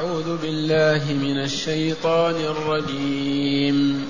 [0.00, 4.06] أعوذ بالله من الشيطان الرجيم.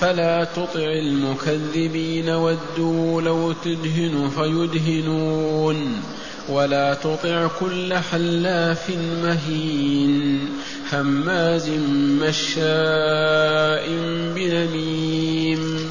[0.00, 6.02] فلا تطع المكذبين ودوا لو تدهن فيدهنون.
[6.48, 8.90] ولا تطع كل حلاف
[9.22, 10.40] مهين.
[10.92, 11.68] هماز
[12.20, 13.88] مشاء
[14.36, 15.90] بنميم.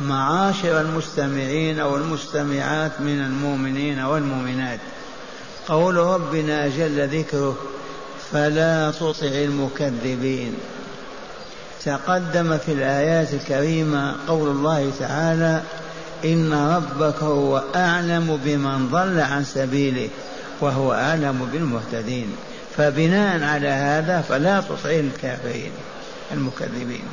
[0.00, 4.78] معاشر المستمعين والمستمعات من المؤمنين والمؤمنات.
[5.68, 7.56] قول ربنا جل ذكره
[8.32, 10.54] فلا تطع المكذبين.
[11.84, 15.62] تقدم في الآيات الكريمة قول الله تعالى
[16.24, 20.08] إن ربك هو أعلم بمن ضل عن سبيله
[20.60, 22.32] وهو أعلم بالمهتدين.
[22.76, 25.72] فبناء على هذا فلا تطع الكافرين
[26.32, 27.04] المكذبين.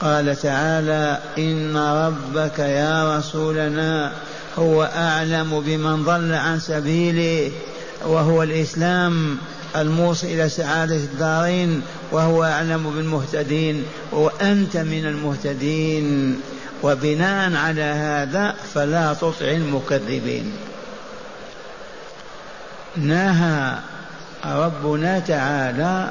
[0.00, 4.12] قال تعالى إن ربك يا رسولنا
[4.58, 7.52] هو أعلم بمن ضل عن سبيله
[8.04, 9.38] وهو الإسلام
[9.76, 16.40] الموصل إلى سعادة الدارين وهو أعلم بالمهتدين وأنت من المهتدين
[16.82, 20.52] وبناء على هذا فلا تطع المكذبين.
[22.96, 23.74] نهى
[24.44, 26.10] ربنا تعالى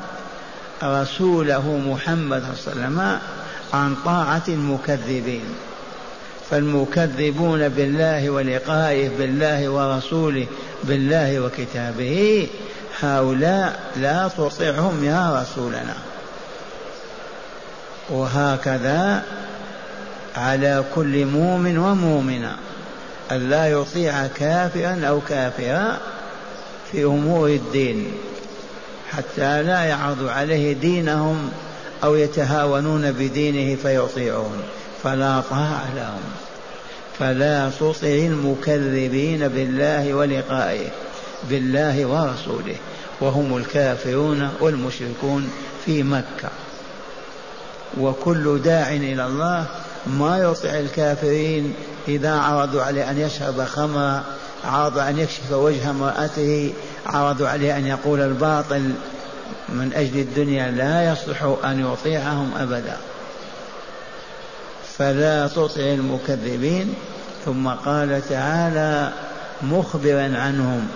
[0.83, 3.19] رسوله محمد صلى الله عليه وسلم
[3.73, 5.45] عن طاعة المكذبين.
[6.51, 10.47] فالمكذبون بالله ولقائه بالله ورسوله
[10.83, 12.47] بالله وكتابه
[12.99, 15.95] هؤلاء لا تطعهم يا رسولنا.
[18.09, 19.23] وهكذا
[20.35, 22.55] على كل مؤمن ومؤمنة.
[23.31, 25.97] أن لا يطيع كافرا أو كافرا
[26.91, 28.11] في أمور الدين
[29.11, 31.51] حتى لا يعرض عليه دينهم
[32.03, 34.63] أو يتهاونون بدينه فيطيعون.
[35.03, 36.21] فلا طاعة لهم.
[37.19, 40.87] فلا تطع المكذبين بالله ولقائه
[41.49, 42.75] بالله ورسوله.
[43.21, 45.49] وهم الكافرون والمشركون
[45.85, 46.49] في مكة.
[47.99, 49.65] وكل داع إلى الله
[50.07, 51.73] ما يطع الكافرين
[52.07, 54.23] إذا عرضوا عليه أن يشرب خمرا
[54.65, 56.73] عرضوا أن يكشف وجه امرأته
[57.05, 58.91] عرضوا عليه أن يقول الباطل.
[59.69, 62.97] من أجل الدنيا لا يصلح أن يطيعهم أبدا.
[64.97, 66.93] فلا تطع المكذبين.
[67.45, 69.13] ثم قال تعالى
[69.61, 70.87] مخبرا عنهم.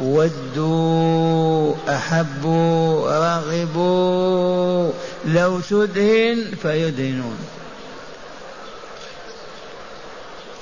[0.00, 4.90] ودوا أحبوا رغبوا.
[5.26, 7.38] لو تدهن فيدهنون.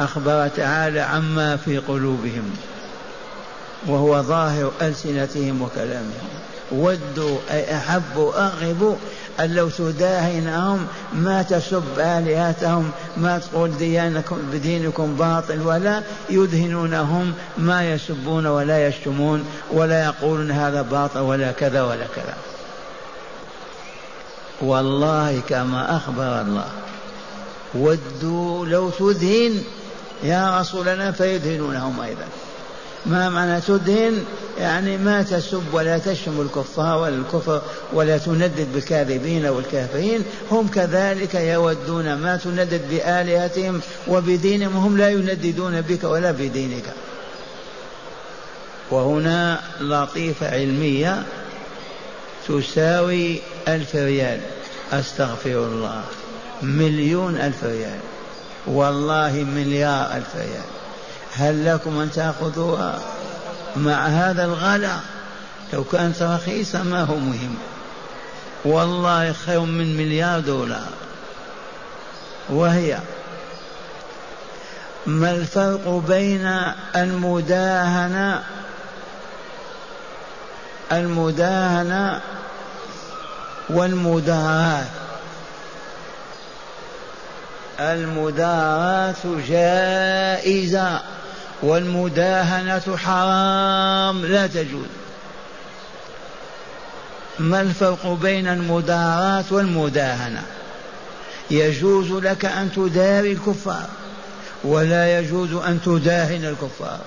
[0.01, 2.57] أخبر تعالى عما في قلوبهم.
[3.87, 6.29] وهو ظاهر ألسنتهم وكلامهم.
[6.73, 8.95] ودوا أي أحبوا أرغبوا
[9.41, 18.47] أن لو تداهنهم ما تسب آلهتهم ما تقول ديانكم بدينكم باطل ولا يدهنونهم ما يسبون
[18.47, 22.35] ولا يشتمون ولا يقولون هذا باطل ولا كذا ولا كذا.
[24.61, 26.69] والله كما أخبر الله.
[27.75, 29.63] ودوا لو تدهن
[30.23, 32.25] يا رسولنا فيدهنونهم أيضا.
[33.07, 34.25] ما معنى تدهن؟
[34.59, 37.63] يعني ما تسب ولا تشتم الكفار ولا الكفر
[37.93, 46.05] ولا تندد بالكاذبين والكافرين هم كذلك يودون ما تندد بآلهتهم وبدينهم هم لا ينددون بك
[46.05, 46.85] ولا بدينك.
[48.91, 51.23] وهنا لطيفة علمية
[52.49, 53.39] تساوي
[53.69, 54.41] ألف ريال.
[54.93, 56.05] أستغفر الله.
[56.63, 57.99] مليون ألف ريال.
[58.67, 60.76] والله مليار ألف ريال.
[61.39, 62.99] هل لكم أن تأخذوها
[63.77, 64.97] مع هذا الغلا؟
[65.73, 67.55] لو كانت رخيصة ما هو مهم.
[68.65, 70.89] والله خير من مليار دولار.
[72.49, 72.99] وهي
[75.07, 76.61] ما الفرق بين
[76.97, 78.43] المداهنة
[80.93, 82.21] المداهنة
[83.71, 84.85] والمداراة
[87.81, 89.15] المداراة
[89.49, 91.16] جائزة.
[91.63, 94.87] والمداهنة حرام لا تجوز.
[97.39, 100.43] ما الفرق بين المداراة والمداهنة؟
[101.51, 103.89] يجوز لك أن تداري الكفار
[104.65, 107.01] ولا يجوز أن تداهن الكفار.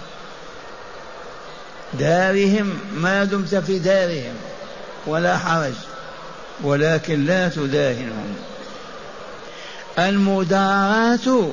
[1.93, 4.33] دارهم ما دمت في دارهم
[5.07, 5.73] ولا حرج
[6.63, 8.35] ولكن لا تداهنهم.
[9.99, 11.49] المداراة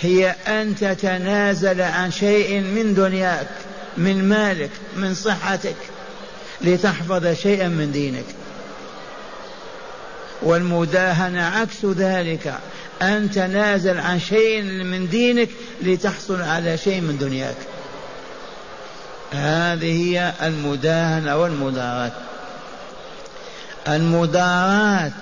[0.00, 3.48] هي أن تتنازل عن شيء من دنياك
[3.96, 5.76] من مالك من صحتك
[6.60, 8.24] لتحفظ شيئا من دينك.
[10.42, 12.54] والمداهنة عكس ذلك
[13.02, 15.48] أن تنازل عن شيء من دينك
[15.82, 17.56] لتحصل على شيء من دنياك.
[19.32, 22.12] هذه هي المداهنة والمداراة
[23.88, 25.12] المداراة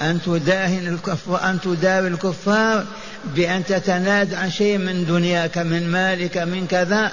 [0.00, 2.84] أن تداهن الكفار أن تداوي الكفار
[3.24, 7.12] بأن تتنازع عن شيء من دنياك من مالك من كذا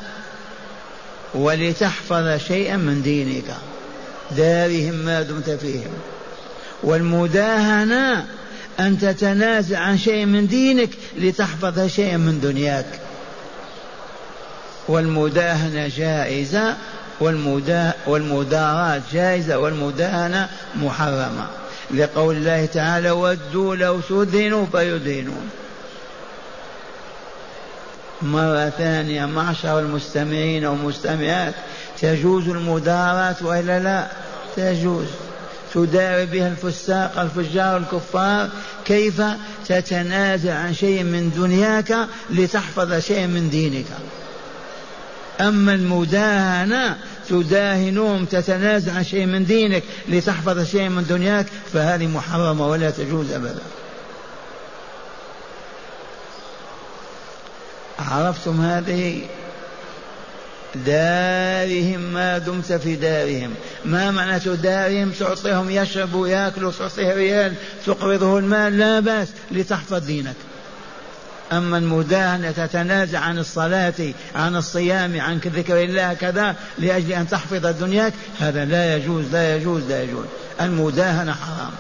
[1.34, 3.56] ولتحفظ شيئا من دينك.
[4.32, 5.92] دارهم ما دمت فيهم.
[6.84, 8.26] والمداهنة
[8.80, 13.00] أن تتنازع عن شيء من دينك لتحفظ شيئا من دنياك.
[14.88, 16.76] والمداهنة جائزة
[17.20, 21.48] والمدا والمداراة جائزة والمداهنة محرمة.
[21.92, 25.50] لقول الله تعالى ودوا لو تدهنوا فيدهنون
[28.22, 31.54] مرة ثانية معشر المستمعين والمستمعات
[32.02, 34.08] تجوز المداراة وإلا لا؟
[34.56, 35.08] تجوز.
[35.74, 38.50] تداوي بها الفساق الفجار الكفار.
[38.86, 39.22] كيف؟
[39.68, 43.86] تتنازع عن شيء من دنياك لتحفظ شيء من دينك.
[45.42, 46.98] أما المداهنة
[47.30, 53.62] تداهنهم تتنازع عن شيء من دينك لتحفظ شيء من دنياك فهذه محرمة ولا تجوز أبدا.
[58.00, 59.22] عرفتم هذه؟
[60.76, 63.54] دارهم ما دمت في دارهم.
[63.86, 67.54] ما معنى دارهم تعطيهم يشربوا يأكلوا تعطيه ريال
[67.86, 70.36] تقرضه المال لا بأس لتحفظ دينك.
[71.52, 73.94] أما المداهنة تتنازع عن الصلاة
[74.36, 79.84] عن الصيام عن ذكر الله كذا لأجل أن تحفظ دنياك هذا لا يجوز لا يجوز
[79.84, 80.26] لا يجوز.
[80.62, 81.72] المداهنة حرام.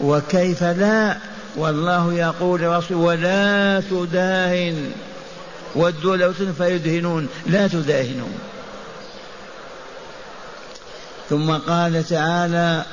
[0.00, 1.16] وكيف لا؟
[1.56, 4.92] والله يقول لرسول ولا تداهن.
[5.74, 7.28] ودوا لو فيدهنون.
[7.46, 8.38] لا تداهنون.
[11.30, 12.84] ثم قال تعالى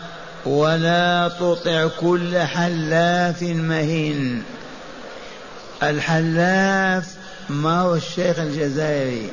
[0.45, 4.43] ولا تطع كل حلاف مهين.
[5.89, 7.05] الحلاف
[7.49, 9.29] ما هو الشيخ الجزائري؟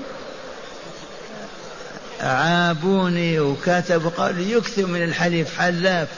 [2.21, 6.09] عابوني وكتب قال يكثر من الحليف حلاف.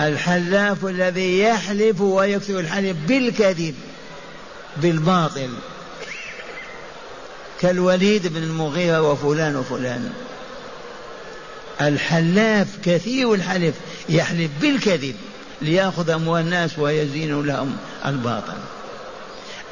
[0.00, 3.74] الحلاف الذي يحلف ويكثر الحلف بالكذب
[4.76, 5.50] بالباطل.
[7.60, 10.12] كالوليد بن المغيرة وفلان وفلان.
[11.80, 13.74] الحلاف كثير الحلف
[14.08, 15.16] يحلف بالكذب.
[15.62, 18.58] ليأخذ أموال الناس ويزين لهم الباطل.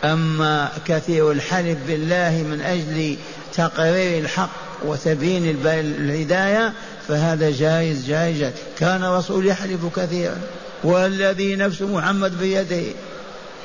[0.05, 3.17] أما كثير الحلف بالله من أجل
[3.55, 4.51] تقرير الحق
[4.85, 6.73] وتبيين الهداية
[7.09, 8.53] فهذا جائز جائز.
[8.79, 10.37] كان الرسول يحلف كثيرا.
[10.85, 12.83] والذي نفس محمد بيده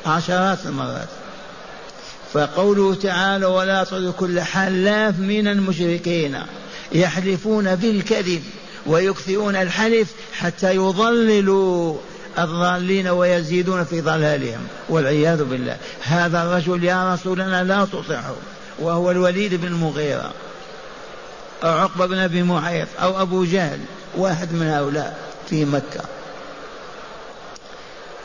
[0.05, 1.07] عشرات المرات.
[2.33, 6.37] فقوله تعالى ولا تطع كل حلاف من المشركين
[6.91, 8.43] يحلفون بالكذب
[8.85, 11.97] ويكثرون الحلف حتى يضللوا
[12.39, 15.77] الضالين ويزيدون في ضلالهم والعياذ بالله.
[16.01, 18.35] هذا الرجل يا رسولنا لا تطعه
[18.79, 20.33] وهو الوليد بن المغيرة
[21.63, 23.79] أو عقبة بن أبي معيط أو أبو جهل
[24.15, 25.17] واحد من هؤلاء
[25.49, 26.01] في مكة.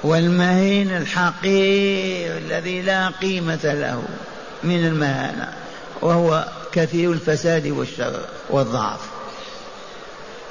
[0.02, 4.02] والمهين الحقير الذي لا قيمة له
[4.64, 5.48] من المهانة
[6.00, 8.20] وهو كثير الفساد والشر
[8.50, 9.00] والضعف.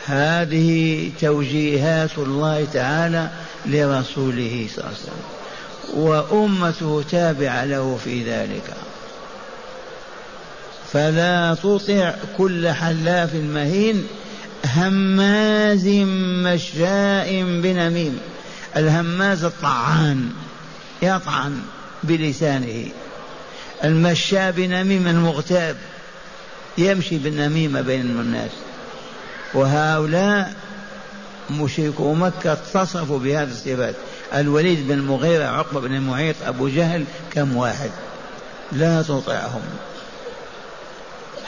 [0.05, 3.29] هذه توجيهات الله تعالى
[3.65, 5.22] لرسوله صلى الله عليه وسلم.
[5.94, 8.74] وأمته تابعة له في ذلك.
[10.94, 14.08] فلا تطع كل حلاف مهين
[14.65, 15.88] هماز
[16.46, 18.20] مشاء بنميم.
[18.75, 20.30] الهماز الطعان
[21.01, 21.62] يطعن
[22.03, 22.86] بلسانه.
[23.84, 25.77] المشاء بنميم المغتاب
[26.77, 28.51] يمشي بالنميمة بين الناس.
[29.53, 30.53] وهؤلاء
[31.51, 33.96] مشركو مكة اتصفوا بهذه الصفات
[34.34, 37.91] الوليد بن المغيرة عقبة بن المعيط أبو جهل كم واحد؟
[38.72, 39.62] لا تطعهم.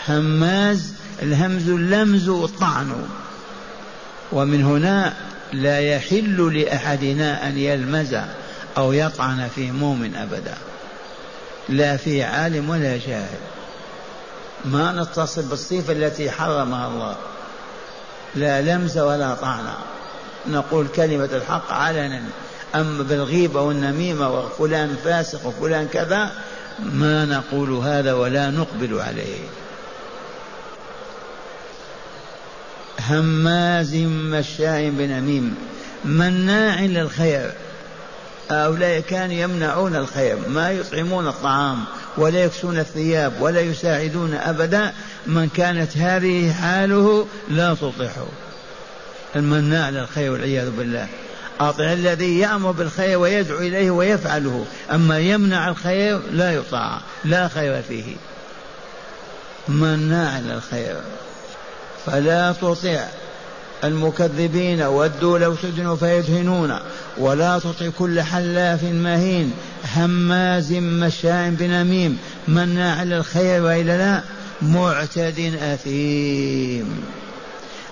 [0.08, 3.08] هماز الهمز اللمز والطعن
[4.32, 5.14] ومن هنا
[5.54, 8.16] لا يحل لأحدنا أن يلمز
[8.78, 10.58] أو يطعن في مؤمن أبدا.
[11.70, 13.40] لا في عالم ولا جاهل
[14.66, 17.16] ما نتصل بالصفة التي حرمها الله.
[18.36, 19.66] لا لمز ولا طعن.
[20.48, 22.22] نقول كلمة الحق علنا.
[22.76, 26.32] أما بالغيبة والنميمة وفلان فاسق وفلان كذا
[26.80, 29.40] ما نقول هذا ولا نقبل عليه.
[33.00, 35.56] هماز مشاء بنميم.
[36.06, 37.52] مناع للخير.
[38.52, 41.84] هؤلاء كانوا يمنعون الخير ما يطعمون الطعام
[42.18, 44.94] ولا يكسون الثياب ولا يساعدون أبدا.
[45.28, 48.28] من كانت هذه حاله لا تطيعه
[49.36, 51.08] المناع للخير والعياذ بالله.
[51.60, 54.66] أطع الذي يأمر بالخير ويدعو إليه ويفعله.
[54.92, 58.16] أما يمنع الخير لا يطاع لا خير فيه.
[59.68, 60.96] مناع للخير
[62.06, 63.06] فلا تطع
[63.84, 66.80] المكذبين ودوا لو تدهنوا فيدهنون.
[67.18, 69.54] ولا تطع كل حلاف مهين
[69.96, 72.18] هماز مشاء بنميم.
[72.48, 74.22] مناع للخير وإلا لا
[74.62, 77.04] معتد أثيم.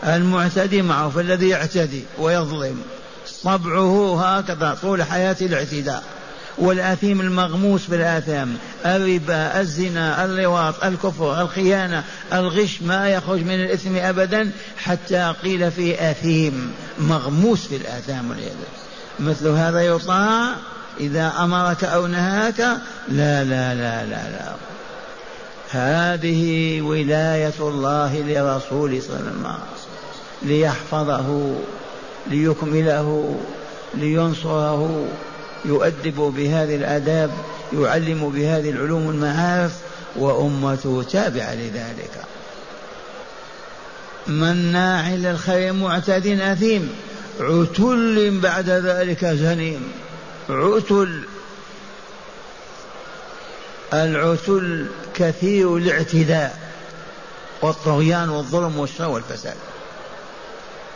[0.03, 2.81] المعتدي معروف الذي يعتدي ويظلم
[3.43, 6.03] طبعه هكذا طول حياته الاعتداء.
[6.57, 12.03] والآثيم المغموس بالآثام الربا الزنا اللواط الكفر الخيانة
[12.33, 18.55] الغش ما يخرج من الإثم أبدا حتى قيل في أثيم مغموس في الآثام والعياذ
[19.19, 20.55] مثل هذا يطاع
[20.99, 22.59] إذا أمرك أو نهاك.
[23.09, 24.55] لا لا لا لا لا.
[25.69, 29.80] هذه ولاية الله لرسول صلى الله عليه وسلم.
[30.43, 31.55] ليحفظه
[32.27, 33.39] ليكمله
[33.93, 35.07] لينصره
[35.65, 37.31] يؤدب بهذه الآداب
[37.73, 39.71] يعلم بهذه العلوم المعارف
[40.15, 42.11] وأمته تابعة لذلك.
[44.27, 46.89] مناع للخير معتد أثيم
[47.39, 49.91] عتل بعد ذلك زنيم
[50.49, 51.23] عتل
[53.93, 56.59] العتل كثير الاعتداء
[57.61, 59.55] والطغيان والظلم والشر والفساد.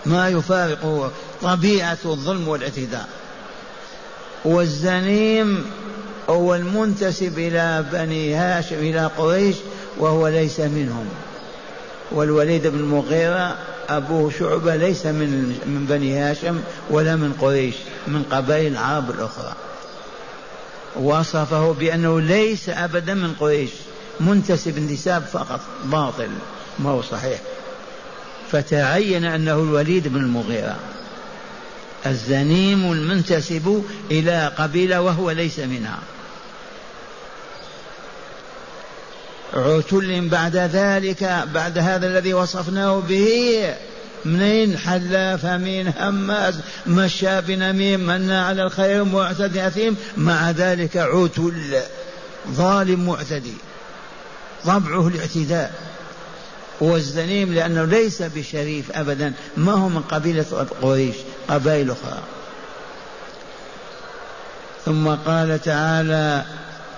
[0.06, 3.10] ما يفارقه طبيعة الظلم والاعتداء.
[4.46, 5.66] والزنيم
[6.30, 9.56] هو المنتسب إلى بني هاشم إلى قريش
[9.98, 11.06] وهو ليس منهم.
[12.12, 13.58] والوليد بن المغيرة
[13.90, 17.76] أبوه شعبة ليس من من بني هاشم ولا من قريش
[18.08, 19.54] من قبائل العرب الأخرى.
[20.96, 23.70] وصفه بأنه ليس أبدا من قريش
[24.20, 26.30] منتسب انتساب فقط باطل
[26.80, 27.40] ما هو صحيح.
[28.52, 30.76] فتعين أنه الوليد بن المغيرة.
[32.06, 36.00] الزنيم المنتسب إلى قبيلة وهو ليس منها.
[39.54, 43.74] عتل بعد ذلك بعد هذا الذي وصفناه به
[44.26, 51.82] منين حلاف امين هماز مشى بنميم منى على الخير معتدي أثيم مع ذلك عتل
[52.52, 53.54] ظالم معتدي.
[54.66, 55.95] طبعه الاعتداء.
[56.82, 59.34] والزنيم لأنه ليس بشريف أبدا.
[59.58, 61.16] ما هو من قبيلة قريش؟
[61.50, 62.20] قبائل أخرى.
[64.86, 66.44] ثم قال تعالى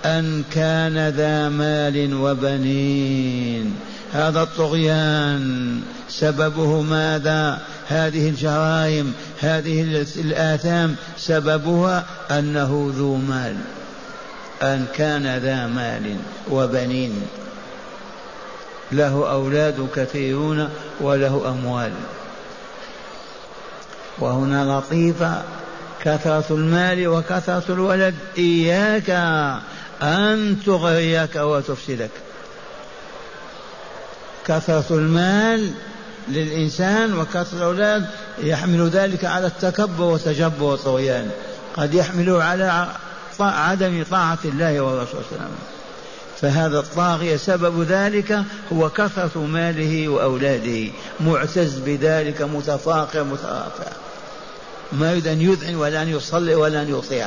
[0.04, 3.76] أن كان ذا مال وبنين.
[4.12, 5.80] هذا الطغيان.
[6.08, 7.58] سببه ماذا؟
[7.88, 10.96] هذه الجرائم هذه الآثام.
[11.18, 13.56] سببها أنه ذو مال.
[14.62, 16.16] أن كان ذا مال
[16.50, 17.22] وبنين.
[18.92, 21.92] له أولاد كثيرون وله أموال.
[24.18, 25.42] وهنا لطيفة
[26.04, 29.10] كثرة المال وكثرة الولد إياك
[30.02, 32.10] أن تغريك وتفسدك.
[34.46, 35.70] كثرة المال
[36.28, 38.06] للإنسان وكثرة الأولاد
[38.38, 41.30] يحمل ذلك على التكبر والتجبر والطغيان.
[41.76, 42.88] قد يحمله على
[43.40, 45.77] عدم طاعة الله والرسول صلى الله عليه وسلم.
[46.40, 48.42] فهذا الطاغية سبب ذلك
[48.72, 50.90] هو كثرة ماله وأولاده.
[51.20, 53.92] معتز بذلك متفاخر مترافع.
[54.92, 57.26] ما يريد أن يذعن ولا أن يصلي ولا أن يطيع.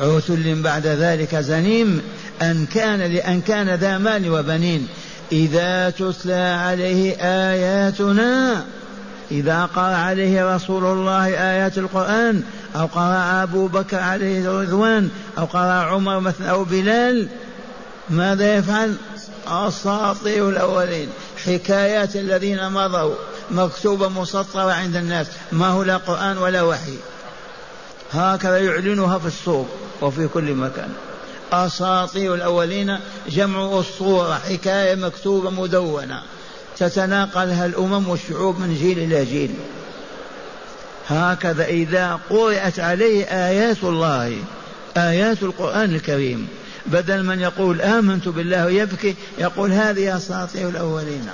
[0.00, 2.02] عتل بعد ذلك زنيم
[2.42, 4.88] أن كان لأن كان ذا مال وبنين.
[5.32, 8.64] إذا تتلى عليه آياتنا
[9.30, 12.42] إذا قرأ عليه رسول الله آيات القرآن
[12.78, 17.28] أو قرأ أبو بكر عليه رضوان أو قرأ عمر مثلا أو بلال.
[18.10, 18.96] ماذا يفعل؟
[19.46, 21.08] أساطير الأولين.
[21.44, 23.14] حكايات الذين مضوا.
[23.50, 25.26] مكتوبة مسطرة عند الناس.
[25.52, 26.96] ما هو لا قرآن ولا وحي.
[28.12, 29.68] هكذا يعلنها في السوق
[30.00, 30.92] وفي كل مكان.
[31.52, 34.34] أساطير الأولين جمع أسطورة.
[34.34, 36.22] حكاية مكتوبة مدونة.
[36.78, 39.54] تتناقلها الأمم والشعوب من جيل إلى جيل.
[41.08, 44.38] هكذا إذا قرأت عليه آيات الله
[44.96, 46.48] آيات القرآن الكريم.
[46.86, 51.28] بدل من يقول آمنت بالله ويبكي يقول هذه أساطير الأولين.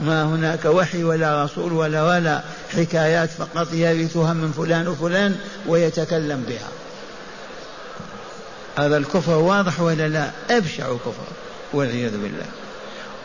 [0.00, 2.42] ما هناك وحي ولا رسول ولا ولا
[2.76, 5.36] حكايات فقط يرثها من فلان وفلان
[5.66, 6.68] ويتكلم بها.
[8.76, 11.26] هذا الكفر واضح ولا لا؟ أبشع كفر
[11.72, 12.46] والعياذ بالله.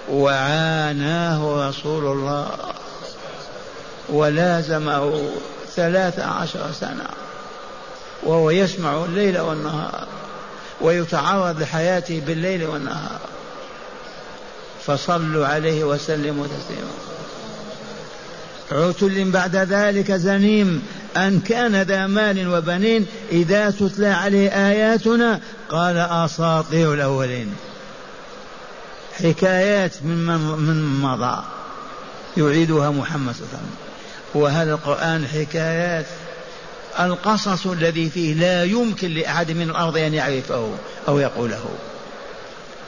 [0.10, 2.52] وعاناه رسول الله.
[4.12, 5.30] ولازمه
[5.76, 7.06] ثلاث عشر سنة
[8.24, 10.08] وهو يسمع الليل والنهار
[10.82, 13.20] ويتعرض لحياته بالليل والنهار.
[14.86, 16.92] فصلوا عليه وسلموا تسليما.
[18.72, 20.84] عتل بعد ذلك زنيم
[21.18, 25.40] أن كان ذا مال وبنين إذا تتلى عليه آياتنا
[25.70, 27.56] قال أساطير الأولين.
[29.24, 30.26] حكايات من
[30.58, 31.44] من مضى
[32.38, 33.89] يعيدها محمد صلى الله عليه وسلم.
[34.34, 36.06] وهذا القرآن حكايات.
[37.00, 40.72] القصص الذي فيه لا يمكن لأحد من الأرض أن يعرفه
[41.08, 41.66] أو يقوله.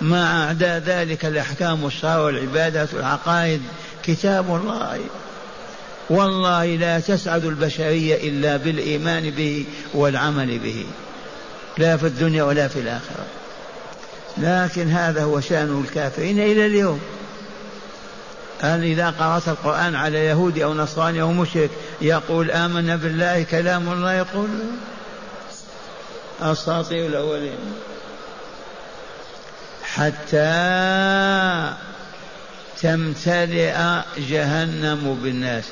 [0.02, 3.62] مع أعداء ذلك الأحكام والشرع والعبادات والعقائد
[4.04, 5.00] كتاب الله.
[6.10, 10.86] والله لا تسعد البشرية إلا بالإيمان به والعمل به.
[11.78, 13.26] لا في الدنيا ولا في الآخرة.
[14.38, 17.00] لكن هذا هو شأن الكافرين إلى اليوم.
[18.62, 21.70] هل إذا قرأت القرآن على يهودي أو نصراني أو مشرك
[22.02, 24.50] يقول آمنا بالله كلام الله يقول
[26.42, 27.58] أساطير الأولين.
[29.84, 30.42] حتى
[32.82, 33.76] تمتلئ
[34.18, 35.66] جهنم بالناس.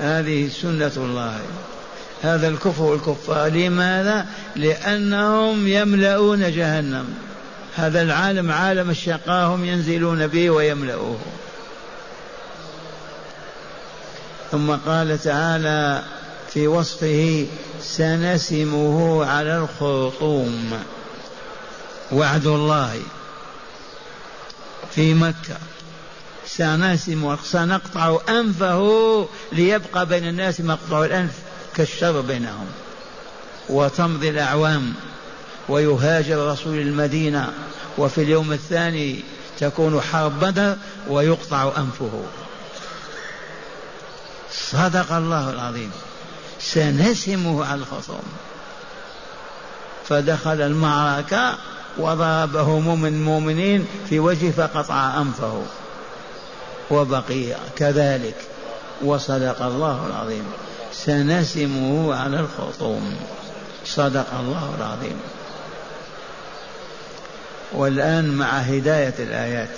[0.00, 1.40] هذه سنة الله.
[2.22, 7.14] هذا الكفر والكفار لماذا؟ لأنهم يملؤون جهنم.
[7.76, 11.18] هذا العالم عالم الشقاء هم ينزلون به ويملؤوه
[14.52, 16.02] ثم قال تعالى
[16.52, 17.46] في وصفه
[17.80, 20.78] سنسمه على الخرطوم.
[22.12, 23.00] وعد الله
[24.94, 25.58] في مكة.
[26.46, 31.32] سنسم سنقطع أنفه ليبقى بين الناس مقطع الأنف
[31.76, 32.66] كالشر بينهم.
[33.68, 34.94] وتمضي الأعوام
[35.68, 37.52] ويهاجر رسول المدينة.
[37.98, 39.20] وفي اليوم الثاني
[39.58, 40.76] تكون حرب بدر
[41.08, 42.22] ويقطع أنفه.
[44.58, 45.90] صدق الله العظيم.
[46.60, 48.22] سنسمه على الخصوم.
[50.08, 51.54] فدخل المعركة
[51.98, 55.62] وضربه من المؤمنين في وجهه فقطع أنفه.
[56.90, 58.36] وبقي كذلك.
[59.04, 60.44] وصدق الله العظيم.
[60.92, 63.16] سنسمه على الخصوم.
[63.84, 65.20] صدق الله العظيم.
[67.72, 69.68] والآن مع هداية الآيات.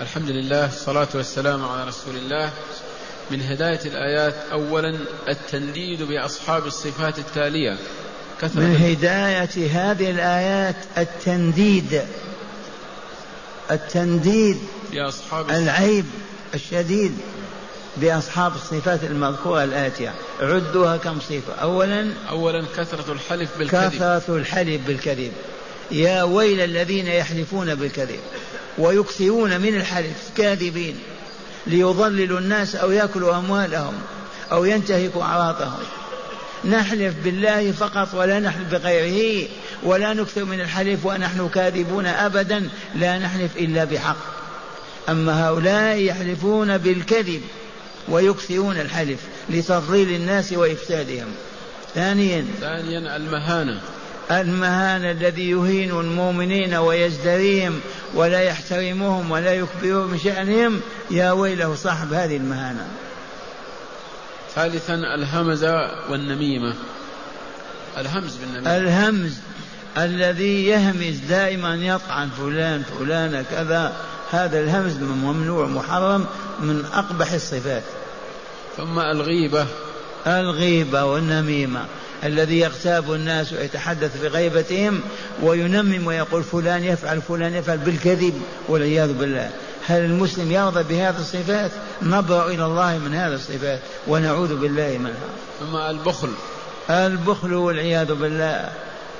[0.00, 2.50] الحمد لله الصلاة والسلام على رسول الله.
[3.30, 7.78] من هداية الآيات أولا التنديد بأصحاب الصفات التالية.
[8.40, 12.02] كثرة من هداية هذه الآيات التنديد.
[13.70, 14.58] التنديد
[14.92, 16.04] بأصحاب العيب
[16.54, 17.18] الشديد
[17.96, 20.14] بأصحاب الصفات المذكورة الآتية.
[20.40, 23.90] عدوها كم صفة؟ أولا أولا كثرة الحلف بالكذب.
[23.90, 25.32] كثرة الحلف بالكذب.
[25.90, 28.20] يا ويل الذين يحلفون بالكذب.
[28.78, 30.98] ويكثرون من الحلف كاذبين
[31.66, 33.94] ليضللوا الناس أو يأكلوا أموالهم
[34.52, 35.78] أو ينتهكوا أعراضهم
[36.64, 39.48] نحلف بالله فقط ولا نحلف بغيره
[39.82, 44.16] ولا نكثر من الحلف ونحن كاذبون أبدا لا نحلف إلا بحق.
[45.08, 47.42] أما هؤلاء يحلفون بالكذب
[48.08, 51.28] ويكثرون الحلف لتضليل الناس وإفسادهم.
[51.94, 52.46] ثانيا.
[52.60, 53.80] ثانيا المهانة.
[54.30, 57.80] المهانة الذي يهين المؤمنين ويزدريهم
[58.14, 62.86] ولا يحترمهم ولا يكبرهم من شأنهم يا ويله صاحب هذه المهانة.
[64.54, 66.74] ثالثا الهمزة والنميمة.
[67.98, 68.76] الهمز بالنميمة.
[68.76, 69.32] الهمز
[69.98, 73.96] الذي يهمز دائما يطعن فلان فلان كذا.
[74.30, 76.26] هذا الهمز ممنوع محرم
[76.60, 77.82] من أقبح الصفات.
[78.76, 79.66] ثم الغيبة.
[80.26, 81.86] الغيبة والنميمة.
[82.24, 85.00] الذي يغتاب الناس ويتحدث بغيبتهم
[85.42, 89.50] وينمم ويقول فلان يفعل فلان يفعل بالكذب والعياذ بالله.
[89.86, 91.70] هل المسلم يرضى بهذه الصفات؟
[92.02, 95.28] نبرأ إلى الله من هذه الصفات ونعوذ بالله منها.
[95.60, 96.32] ثم البخل.
[96.90, 98.70] البخل والعياذ بالله.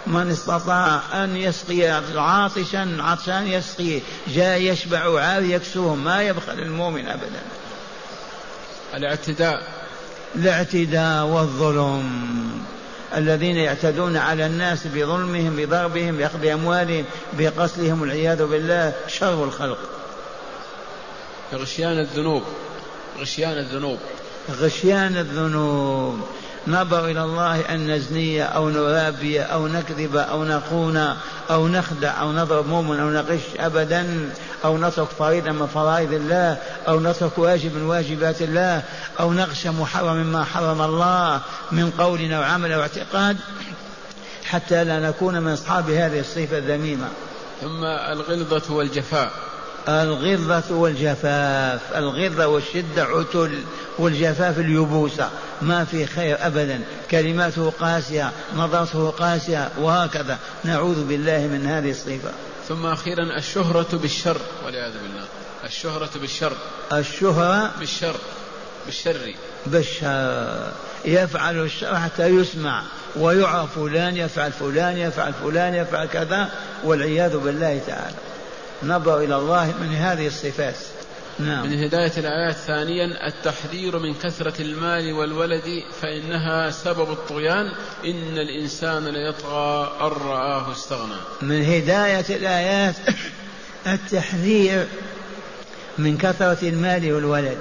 [0.06, 7.42] من استطاع أن يسقي عاطشا عطشان يسقي جاء يشبع عاري يكسوهم ما يبخل المؤمن أبدا.
[8.94, 9.62] الاعتداء.
[10.36, 12.75] الاعتداء والظلم.
[13.16, 18.92] الذين يعتدون على الناس بظلمهم بضربهم بأخذ أموالهم بقتلهم والعياذ بالله.
[19.08, 19.78] شر الخلق.
[21.54, 22.42] غشيان الذنوب.
[23.20, 23.98] غشيان الذنوب.
[24.50, 26.20] غشيان الذنوب.
[26.66, 31.16] نظر إلى الله أن نزني أو نرابي أو نكذب أو نخون
[31.50, 34.30] أو نخدع أو نضرب مؤمن أو نغش أبدا
[34.64, 38.82] أو نترك فريضة من فرائض الله أو نترك واجب من واجبات الله
[39.20, 41.40] أو نغش محرم مما حرم الله
[41.72, 43.36] من قول أو عمل أو اعتقاد
[44.44, 47.08] حتى لا نكون من أصحاب هذه الصفة الذميمة.
[47.60, 49.30] ثم الغلظة والجفاء.
[49.88, 51.80] الغلظة والجفاف.
[51.96, 53.58] الغلظة والشدة عتل
[53.98, 55.30] والجفاف اليبوسة.
[55.62, 56.80] ما في خير أبدا.
[57.10, 60.38] كلماته قاسية نظرته قاسية وهكذا.
[60.64, 62.32] نعوذ بالله من هذه الصفة
[62.68, 65.24] ثم أخيرا الشهرة بالشر والعياذ بالله.
[65.64, 66.52] الشهرة بالشر.
[66.92, 68.16] الشهرة بالشر.
[68.86, 69.34] بالشر.
[69.66, 70.72] بالشر.
[71.04, 72.82] يفعل الشر حتى يسمع.
[73.16, 76.48] ويعرف فلان يفعل فلان يفعل فلان يفعل كذا.
[76.84, 78.16] والعياذ بالله تعالى.
[78.82, 80.76] نظر إلى الله من هذه الصفات.
[81.38, 81.66] نعم.
[81.66, 87.72] من هداية الآيات ثانيا التحذير من كثرة المال والولد فإنها سبب الطغيان.
[88.04, 91.16] إن الإنسان ليطغى أن رآه استغنى.
[91.42, 92.94] من هداية الآيات
[93.86, 94.86] التحذير
[95.98, 97.58] من كثرة المال والولد.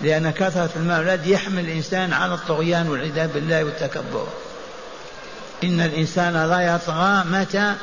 [0.00, 4.26] لأن كثرة المال والولد يحمل الإنسان على الطغيان والعياذ بالله والتكبر.
[5.64, 7.74] إن الإنسان لا يطغى متى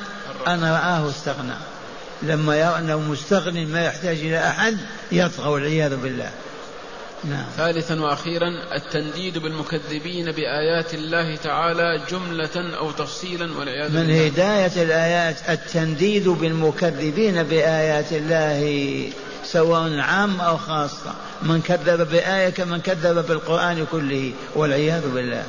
[0.48, 1.78] أن رآه استغنى.
[2.21, 4.77] لما يرى أنه مستغن ما يحتاج إلى أحد
[5.12, 6.32] يطغى والعياذ بالله
[7.23, 7.45] نعم.
[7.58, 14.25] ثالثا وأخيرا التنديد بالمكذبين بآيات الله تعالى جملة أو تفصيلا والعياذ من بالله.
[14.27, 19.10] هداية الآيات التنديد بالمكذبين بآيات الله
[19.43, 25.43] سواء عام أو خاصة من كذب بآية كمن كذب بالقرآن كله والعياذ بالله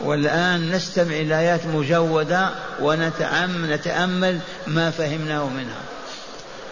[0.00, 2.50] والآن نستمع إلى آيات مجودة
[2.82, 5.82] ونتأمل ما فهمناه منها.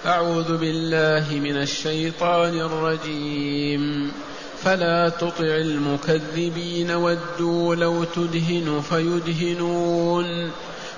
[0.06, 4.12] أعوذ بالله من الشيطان الرجيم.
[4.64, 10.50] فلا تطع المكذبين ودوا لو تدهن فيدهنون.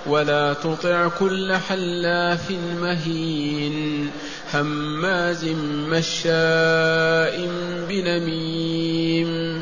[0.07, 4.09] ولا تطع كل حلاف مهين.
[4.53, 5.45] هماز
[5.89, 7.49] مشاء
[7.89, 9.61] بنميم.